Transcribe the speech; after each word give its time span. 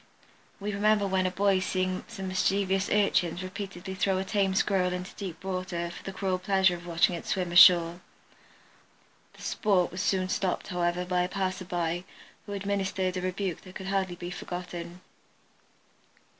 We 0.59 0.73
remember 0.73 1.05
when 1.05 1.27
a 1.27 1.29
boy 1.29 1.59
seeing 1.59 2.05
some 2.07 2.27
mischievous 2.27 2.89
urchins 2.89 3.43
repeatedly 3.43 3.93
throw 3.93 4.17
a 4.17 4.23
tame 4.25 4.55
Squirrel 4.55 4.93
into 4.93 5.13
deep 5.13 5.43
water 5.43 5.91
for 5.91 6.01
the 6.01 6.11
cruel 6.11 6.39
pleasure 6.39 6.73
of 6.73 6.87
watching 6.87 7.13
it 7.13 7.27
swim 7.27 7.51
ashore. 7.51 8.01
The 9.33 9.43
"sport" 9.43 9.91
was 9.91 10.01
soon 10.01 10.27
stopped, 10.27 10.69
however, 10.69 11.05
by 11.05 11.21
a 11.21 11.29
passerby, 11.29 12.03
who 12.47 12.53
administered 12.53 13.15
a 13.15 13.21
rebuke 13.21 13.61
that 13.61 13.75
could 13.75 13.89
hardly 13.89 14.15
be 14.15 14.31
forgotten. 14.31 15.01